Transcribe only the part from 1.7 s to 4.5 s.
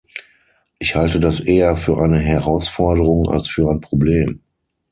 für eine Herausforderung als für ein Problem.